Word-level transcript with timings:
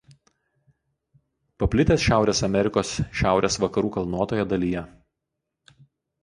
Paplitęs 1.63 2.05
Šiaurės 2.05 2.41
Amerikos 2.47 2.95
šiaurės 3.19 3.59
vakarų 3.65 3.93
kalnuotoje 3.99 4.47
dalyje. 4.55 4.85